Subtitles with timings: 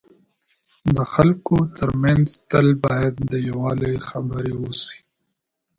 [0.95, 4.99] د خلکو ترمنځ تل باید د یووالي خبري وسي.